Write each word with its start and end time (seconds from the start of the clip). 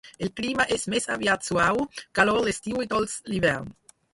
El 0.27 0.29
clima 0.37 0.65
és 0.75 0.85
més 0.93 1.05
aviat 1.17 1.45
suau, 1.49 1.83
calor 2.21 2.43
l'estiu 2.47 2.85
i 2.87 2.91
dolç 2.95 3.19
l'hivern. 3.33 3.71